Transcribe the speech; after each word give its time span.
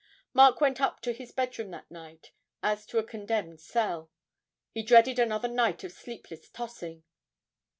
Mark 0.33 0.59
went 0.59 0.81
up 0.81 0.99
to 1.01 1.13
his 1.13 1.31
bedroom 1.31 1.69
that 1.69 1.91
night 1.91 2.31
as 2.63 2.87
to 2.87 2.97
a 2.97 3.03
condemned 3.03 3.61
cell; 3.61 4.09
he 4.71 4.81
dreaded 4.81 5.19
another 5.19 5.47
night 5.47 5.83
of 5.83 5.91
sleepless 5.91 6.49
tossing. 6.49 7.03